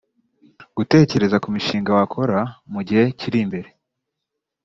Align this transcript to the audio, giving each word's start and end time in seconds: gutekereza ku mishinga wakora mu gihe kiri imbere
gutekereza 0.77 1.37
ku 1.43 1.47
mishinga 1.55 1.89
wakora 1.97 2.39
mu 2.73 2.81
gihe 2.87 3.03
kiri 3.19 3.37
imbere 3.43 3.69